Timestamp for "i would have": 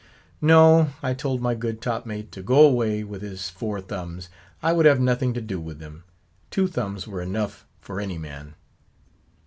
4.63-4.99